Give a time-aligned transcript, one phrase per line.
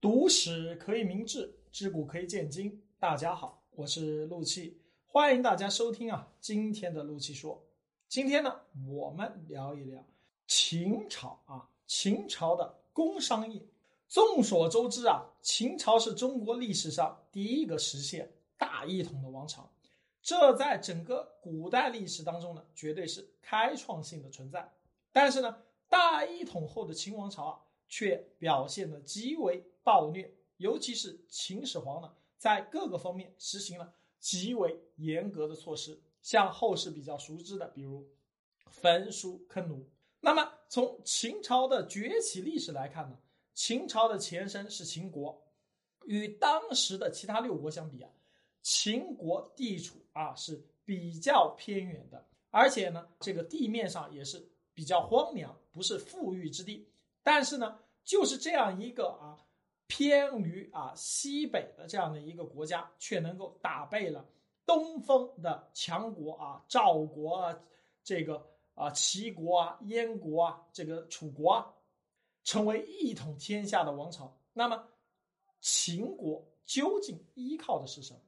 [0.00, 2.82] 读史可以明志，知古可以鉴今。
[2.98, 7.62] 大家好，我是陆气，欢迎大家收听啊今天的陆气说。
[8.08, 10.02] 今天呢，我们聊一聊
[10.46, 13.62] 秦朝啊，秦朝的工商业。
[14.08, 19.70] 众所周知啊，秦朝是中国历史上第一个实现大一统的王朝，
[20.22, 24.72] 这在整个古代历史当中呢，绝对是开创性的存在。
[25.12, 25.58] 但是呢，
[25.90, 27.60] 大一统后的秦王朝啊。
[27.90, 38.08] 却表现得极为暴虐，尤其是秦始皇呢，在各个方面实行了极为严格的措施，像后世比较熟知的，比如
[38.68, 39.84] 焚书坑儒。
[40.20, 43.18] 那么从秦朝的崛起历史来看呢，
[43.54, 45.42] 秦朝的前身是秦国，
[46.06, 48.10] 与当时的其他六国相比啊，
[48.62, 56.86] 秦国地处啊是比较偏远的，而且呢，这个地面上也是比较荒凉，不是富裕之地。
[57.32, 59.38] 但是呢，就是这样一个啊
[59.86, 64.28] 偏于啊西北的这样的一个国家，却能够打败了
[64.66, 67.56] 东方的强国啊赵国啊
[68.02, 71.72] 这个啊齐国啊燕国啊这个楚国啊，
[72.42, 74.36] 成为一统天下的王朝。
[74.52, 74.84] 那么
[75.60, 78.18] 秦国究竟依靠的是什么？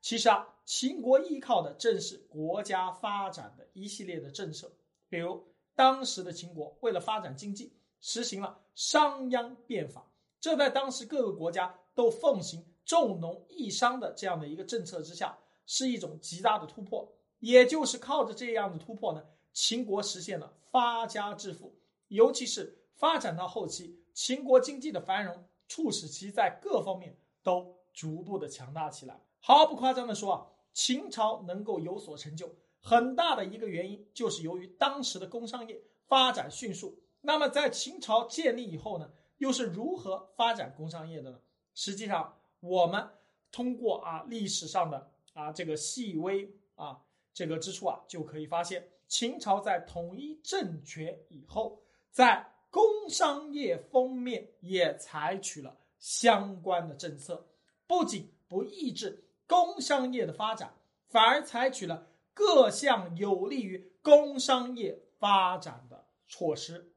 [0.00, 4.70] 其实啊，秦国依靠的正是国家发展的一系列的政策，
[5.08, 7.76] 比如当时的秦国为了发展经济。
[8.02, 17.10] 实行了商鞅变法，这在当时各个国家都奉行重农抑商的这样的一个政策之下，是一种极大的突破。
[17.38, 21.74] 也就是靠着这样的突破呢，秦国实现了发家致富。
[22.08, 29.20] 尤其是发展到后期，秦国经济的繁荣，促使其在各方面都逐步的强大起来。
[29.38, 37.01] 毫不夸张的说啊，秦朝能够有所成就，很大的一个原因就是由于当时的工商业发展迅速。
[37.22, 41.40] 那么，在秦朝建立以后呢，又是如何发展工商业的呢？
[41.74, 43.08] 实际上，我们
[43.50, 47.00] 通过啊历史上的啊这个细微啊
[47.32, 51.80] 这个之处啊，就可以发现，秦朝在统一政权以后，
[52.10, 57.46] 在工商业方面也采取了相关的政策，
[57.86, 60.74] 不仅不抑制工商业的发展，
[61.06, 66.91] 反而采取了各项有利于工商业发展的措施。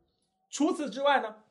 [0.50, 1.44] 除此之外呢，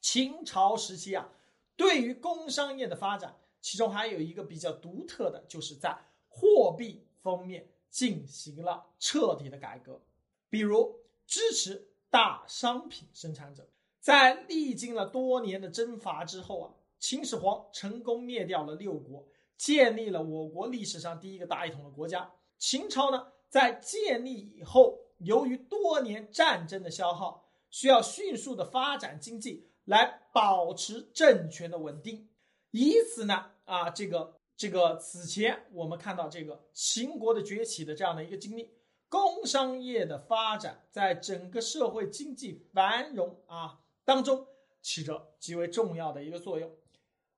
[0.00, 1.28] 秦朝时期啊，
[1.76, 5.98] 对于工商业的发展，其中还有一个比较独特的，就是在
[6.28, 10.00] 货币方面进行了彻底的改革。
[10.48, 13.68] 比如支持大商品生产者，
[14.00, 19.26] 在历经了多年的征伐之后啊，秦始皇成功灭掉了六国，
[19.56, 22.32] 建立了我国历史上第一个大一统的国家。
[22.58, 27.49] 秦朝呢，在建立以后，由于多年战争的消耗。
[27.70, 32.28] 需要迅速的发展经济来保持政权的稳定，
[32.72, 38.70] 以此呢啊这个这个此前我们看到这个秦国的崛起的这样的一个经历，
[39.08, 44.46] 工商业的发展在整个社会经济繁荣啊当中
[44.82, 46.70] 起着极为重要的一个作用，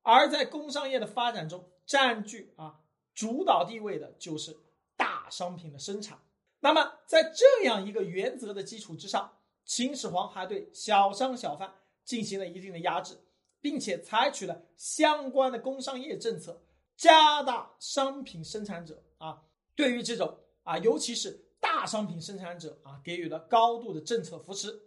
[0.03, 2.81] 而在工商业的发展中占据啊
[3.14, 4.56] 主导地位的就是
[4.97, 6.19] 大商品的生产。
[6.60, 9.38] 那么在这样一个原则的基础之上。
[9.64, 11.72] 秦始皇还对小商小贩
[12.04, 13.16] 进行了一定的压制，
[13.60, 16.62] 并且采取了相关的工商业政策，
[16.96, 19.42] 加大商品生产者啊
[19.74, 21.30] 对于这种啊尤其是
[21.60, 24.82] 大商品生产者啊给予了高度的政策扶持。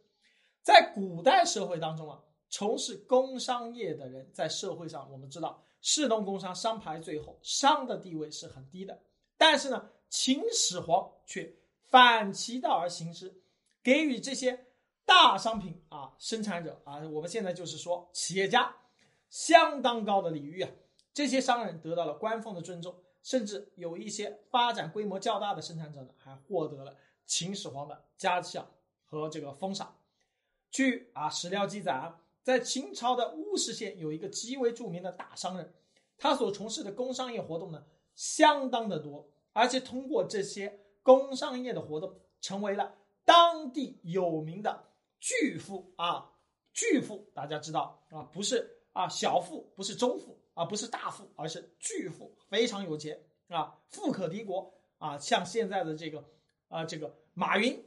[0.62, 9.00] 在古代社会当中啊，从事工商业的人在社会上我们知道士农工商商排最后，商的地位是很低的。
[9.38, 13.34] 但是呢，秦始皇却反其道而行之。
[13.86, 14.66] 给予这些
[15.06, 18.76] 大商品啊生产者啊，我们现在就是说企业家
[19.30, 20.72] 相当高的礼遇啊，
[21.14, 26.98] 这些商人得到了官方的尊重，甚至有一些发展规模较大的生产者呢，还获得了
[27.28, 28.68] 秦始皇的嘉奖
[29.06, 29.96] 和这个封赏。
[30.72, 35.72] 据啊史料记载啊，在秦朝的乌石县有一个极为著名的大商人，
[36.18, 37.86] 他所从事的工商业活动呢
[38.16, 42.96] 相当的多，而且通过这些工商业的活动，成为了。
[43.26, 44.86] 当地有名的
[45.20, 46.32] 巨富啊，
[46.74, 53.20] 巨富，大家知道啊，不是啊小富，不是中富啊，不是大富，而是巨富，非常有钱
[53.50, 56.24] 啊，富可敌国啊，像现在的这个
[56.68, 57.84] 啊这个马云，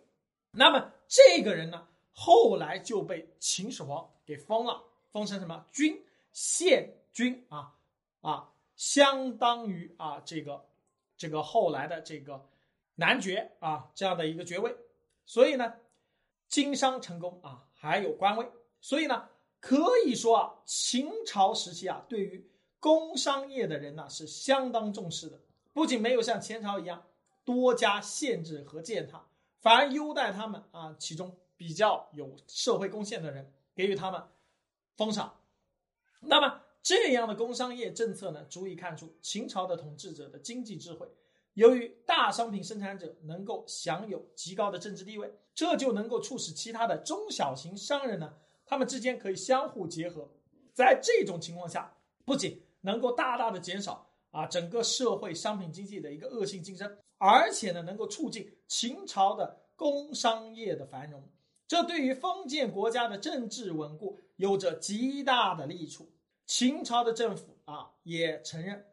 [0.50, 4.82] 那么这个人呢，后来就被秦始皇给封了，
[5.12, 7.72] 封成什么君献君啊
[8.20, 10.66] 啊，相当于啊这个
[11.16, 12.44] 这个后来的这个
[12.96, 14.74] 男爵啊这样的一个爵位。
[15.28, 15.74] 所以呢，
[16.48, 18.50] 经商成功啊，还有官位。
[18.80, 19.28] 所以呢，
[19.60, 19.76] 可
[20.06, 25.38] 以说啊，秦朝时期啊，对于工商业的人呢是相当重视的，
[25.74, 27.06] 不仅没有像前朝一样
[27.44, 29.28] 多加限制和践踏，
[29.60, 34.22] 反而优待他们啊，其中比较有社会贡献的人，给予他们
[34.96, 35.38] 封赏。
[36.20, 41.06] 那么这样的工商业政策呢，足以看出秦朝的统治者的经济智慧。
[41.58, 48.32] 由于大商品生产者能够享有极高的政治地位，这就能够促使其他的中小型商人呢，
[48.64, 50.30] 他们之间可以相互结合。
[50.72, 51.92] 在这种情况下，
[52.24, 61.20] 不仅能够大大的减少啊整个社会商品经济的一个恶性竞争，而且呢能够促进秦朝的工商业的繁荣。
[61.66, 66.08] 这对于封建国家的政治稳固有着极大的利处。
[66.46, 68.86] 秦朝的政府啊也承认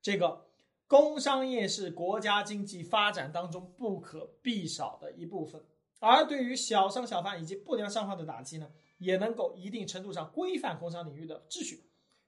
[0.00, 0.46] 这个。
[0.94, 5.60] 工商业是国家经济发展当中不可必少的一部分，
[5.98, 11.82] 而对于小商小贩以及不良商贩的打击呢，也能够一定程度上规范工商领域的秩序，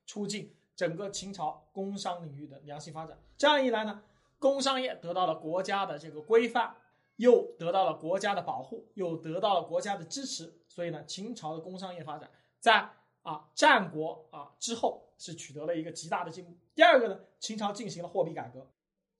[0.04, 3.16] 促进整个秦朝工商领域的良性发展。
[3.38, 4.02] 这样一来呢，
[4.40, 6.74] 工商业得到了国家的这个规范，
[7.18, 12.28] 又得到了国家的保护，又得到了国家的支持，所以呢，秦朝的工商业发展
[12.58, 12.90] 在
[13.26, 15.02] 啊战国啊之后。
[15.18, 16.54] 是取得了一个极大的进步。
[16.74, 18.66] 第二个呢，秦朝进行了货币改革。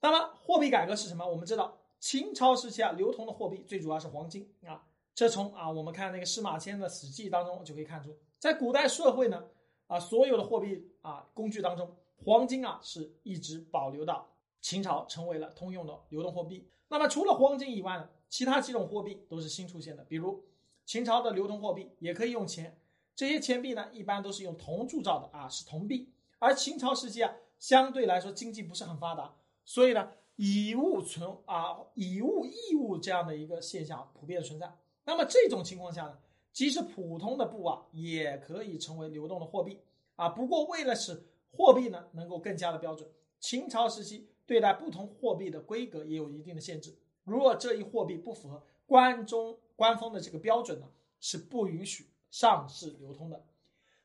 [0.03, 1.27] 那么货币改革是什么？
[1.27, 4.85] 我们知道，秦朝时期啊，流通的货币最主要是黄金啊。
[5.15, 9.43] 这从啊我们看那个司马迁的《史记》当中就可以看出，在古代社会呢，
[9.87, 14.29] 啊所有的货币啊工具当中，黄金啊是一直保留到
[14.61, 16.69] 秦朝，成为了通用的流动货币。
[16.89, 20.45] 那么除了黄金以外呢，其他几种货币都是新出现的，比如
[20.85, 22.79] 秦朝的流通货币也可以用钱。
[23.17, 26.13] 这些钱币呢，一般都是用铜铸造的啊，是铜币。
[26.39, 29.35] 而秦朝时期啊，相对来说经济不是很发达，
[29.65, 34.77] 所以呢，以物存啊，以物易物这样的一个现象普遍存在。
[35.07, 36.19] 那么这种情况下呢，
[36.53, 39.81] 即使普通的布啊，也可以成为流动的货币
[40.17, 40.29] 啊。
[40.29, 43.09] 不过为了使货币呢能够更加的标准，
[43.41, 46.95] 秦朝时期对待不同货币的规格也有一定的限制。
[47.25, 50.87] 如果这一货币不符合关中官方的这个标准呢，
[51.19, 52.11] 是不允许。
[52.31, 53.45] 上市流通的，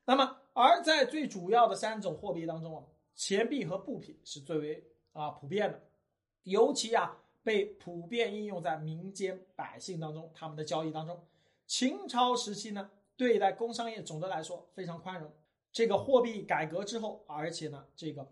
[0.06, 2.85] 那么而在最主要的三种货币当中啊，
[3.15, 5.81] 钱币和布匹是最为啊普遍的，
[6.44, 11.25] 尤其啊被普遍应用在民间百姓当中，他们的交易当中。
[11.68, 15.31] 秦朝时期呢，对待工商业总的来说非常宽容。
[15.71, 18.29] 这个货币改革之后，而且呢，这个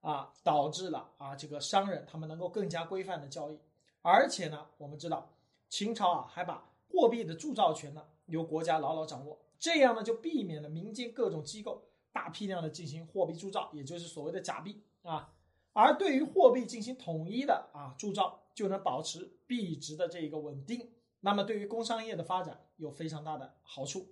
[0.00, 3.58] 啊导致了啊这个商人他们能够更加规范的交易，
[4.02, 5.32] 而且呢，我们知道
[5.68, 8.04] 秦朝啊还把货币的铸造权呢。
[8.32, 15.34] 由国家牢牢掌握，这样呢就避免了民间各种机构大批量的进行货币铸造，也就是所谓的假币啊。
[15.74, 20.90] 而对于货币进行统一的啊铸造，就能保持币值的这个稳定。
[21.20, 24.08] 那么对于工商业的发展有非常大的好处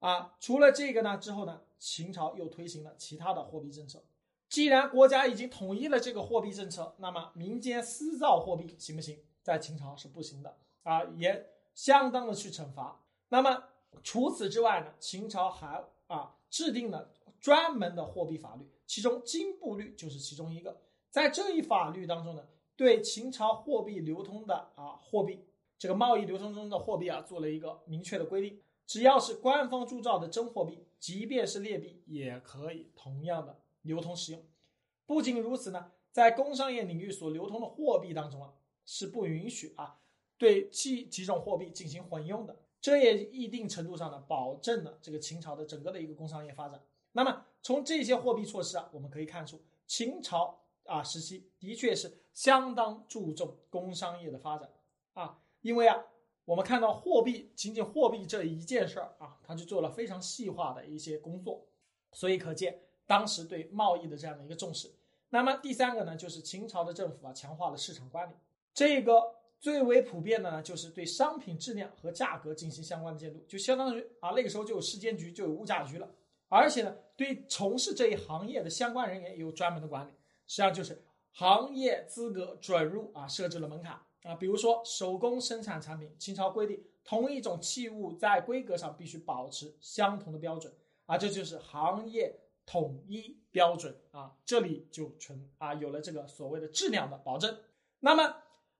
[0.00, 0.34] 啊。
[0.40, 4.02] 除了这个呢之后呢，秦朝又推行了其他的货币政策。
[4.48, 9.18] 既然国家已经统一了这个货币政策，那么民间私造货币行不行？
[9.42, 13.02] 在秦朝是不行的啊，也相当的去惩罚。
[13.28, 13.64] 那么
[14.02, 20.80] 除此之外呢，秦朝还啊制定了专门的货币法律，其中金布律就是其中一个。
[21.10, 22.46] 在这一法律当中呢，
[22.76, 25.44] 对秦朝货币流通的啊货币
[25.78, 34.42] 这个贸易流通中的货币啊做了一个明确的规定，只要是官方铸造的真货币，即便是劣币也可以同样的流通使用。
[35.06, 38.52] 不仅如此呢，在工商业领域所流通的货币当中啊
[38.84, 40.00] 是不允许啊
[40.36, 42.56] 对几几种货币进行混用的。
[42.80, 46.80] 这也一定程度上呢，保证了这个秦朝的整个的一个工商业发展。
[47.12, 54.70] 那么从这些货币措施啊，我们可以看出，秦朝啊时期的确是相当注重工商业的发展
[55.14, 55.40] 啊。
[55.62, 56.04] 因为啊，
[56.44, 61.66] 我们看到货币仅仅货币这一件事儿啊，他就做了非常细化的一些工作，
[62.12, 64.94] 所以可见当时对贸易的这样的一个重视。
[65.30, 68.34] 那么第三个呢，就是秦朝的政府啊，强化了市场管理，
[68.72, 69.37] 这个。
[69.60, 76.08] 最为普遍的呢，就是对商品质量和价格进行相关的监督，就相当于啊，那个时候就有市监局，就有物价局了。
[76.48, 80.10] 而且呢，对从事这一行业的相关人员也有专门的管理，
[80.46, 84.34] 实际上就是行业资格准入啊，设置了门槛啊。
[84.36, 90.72] 比如说手工生产产品，清朝规定同一种器物在规格上必须保持相同的标准
[91.06, 92.32] 啊，这就是行业
[92.64, 94.36] 统一标准啊。
[94.44, 97.58] 这里就存啊有了这个所谓的质量的保证。
[97.98, 98.36] 那么。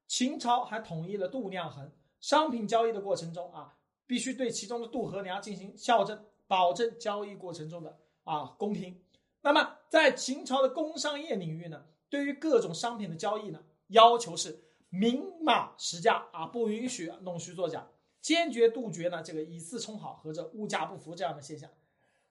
[0.09, 8.99] 秦朝还统一了度量衡，商品交易的过程中啊，必须对其中的度和量进行校正，保证交易过程中的啊公平。
[9.43, 17.87] 那么在秦朝的工商业领域呢，对于各种商品的交易呢，要求是明码实价啊，不允许弄虚作假，
[18.23, 21.71] 坚决杜绝呢这个以次充好和这物价不符这样的现象。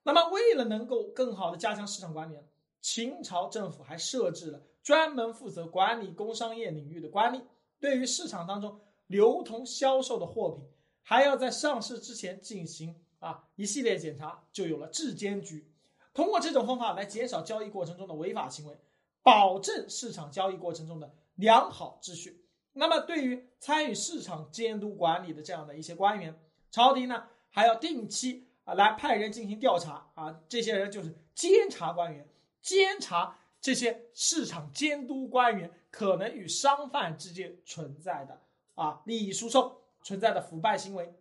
[0.01, 2.39] 那么，为了能够更好的加强市场管理，
[2.81, 7.41] 秦朝政府还设置了专门负责管理工商业领域的官吏，
[7.79, 10.65] 对于市场当中流通销售的货品，
[11.03, 15.71] 还要在上市之前进行啊一系列检查，就有了质监局。
[16.13, 18.77] 通过这种方法来减少交易过程中的违法行为，
[19.21, 22.43] 保证市场交易过程中的良好秩序。
[22.73, 26.39] 那么，对于参与市场监督管理的这样的一些官员，
[26.71, 32.27] 朝廷呢还要定期啊来派人进行调查啊，这些人就是监察官员，
[32.61, 38.39] 监察这些市场监督官员可能与商贩之间存在的
[38.75, 41.11] 啊利益输送、存在的腐败行为。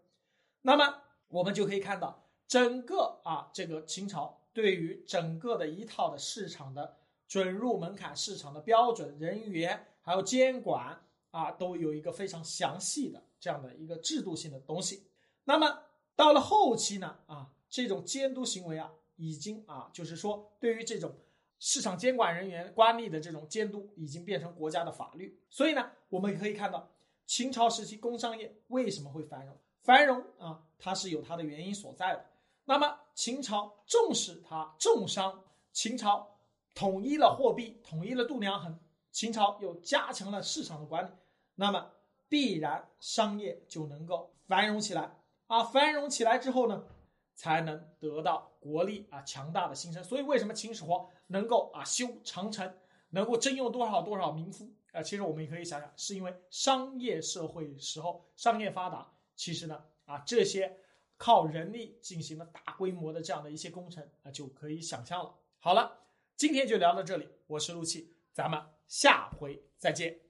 [0.61, 4.43] 那么，我们就可以看到整个啊这个秦朝。
[4.53, 6.95] 对于整个的一套的市场的
[7.27, 15.07] 准入门槛、市场的标准、人员还有监管啊，都有一个非常详细的这样的一个制度性的东西。
[15.45, 21.15] 那么到了后期呢，啊，这种监督行为啊，已经啊，就是说对于这种
[21.59, 25.41] 市场监管人员、官吏的这种监督，已经变成国家的法律。
[25.49, 26.89] 所以呢，我们可以看到
[27.27, 29.57] 秦朝时期工商业为什么会繁荣？
[29.83, 32.27] 繁荣啊，它是有它的原因所在的。
[32.65, 36.29] 那么秦朝重视它重商，秦朝
[36.75, 38.79] 统一了货币，统一了度量衡，
[39.13, 41.11] 秦朝又加强了市场的管理，
[41.55, 41.93] 那么
[42.29, 45.63] 必然商业就能够繁荣起来啊！
[45.63, 46.85] 繁荣起来之后呢，
[47.37, 50.03] 才能得到国力啊强大的兴盛。
[50.03, 52.75] 所以为什么秦始皇能够啊修长城，
[53.11, 55.01] 能够征用多少多少民夫啊？
[55.01, 60.79] 其实我们也可以想想，是因为商业社会时候商业发达，其实呢啊这些。
[61.19, 65.35] 靠人力进行了大规模的这样的一些工程啊，就可以想象了。
[65.61, 66.01] 好了，
[66.37, 70.26] 今天就聊到这里，我是陆气，咱们下回再见。